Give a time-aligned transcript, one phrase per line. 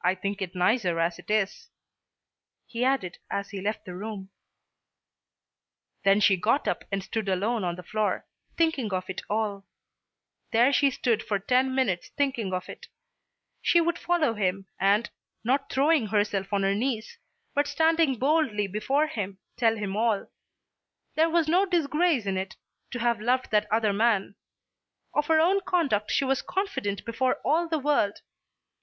[0.00, 1.68] "I think it nicer as it is,"
[2.66, 4.30] he added as he left the room.
[6.02, 9.66] Then she got up and stood alone on the floor, thinking of it all.
[10.52, 12.86] There she stood for ten minutes thinking of it.
[13.60, 15.10] She would follow him and,
[15.44, 17.18] not throwing herself on her knees
[17.52, 20.28] but standing boldly before him, tell him all.
[21.16, 22.56] There was no disgrace in it,
[22.92, 24.36] to have loved that other man.
[25.12, 28.22] Of her own conduct she was confident before all the world.